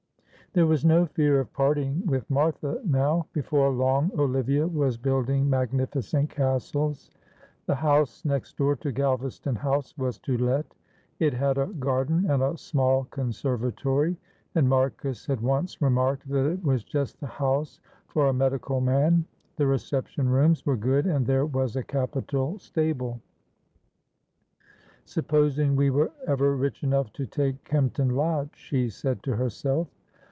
[0.53, 6.29] There was no fear of parting with Martha now; before long Olivia was building magnificent
[6.29, 7.09] castles.
[7.67, 10.65] The house next door to Galvaston House was to let,
[11.19, 14.17] it had a garden and a small conservatory,
[14.53, 19.23] and Marcus had once remarked that it was just the house for a medical man;
[19.55, 23.21] the reception rooms were good and there was a capital stable.
[25.05, 29.87] "Supposing we were ever rich enough to take Kempton Lodge," she said to herself.